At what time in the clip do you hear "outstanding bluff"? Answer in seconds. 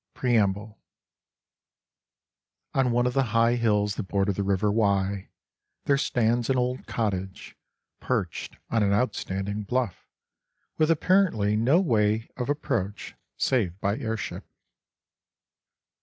8.93-10.07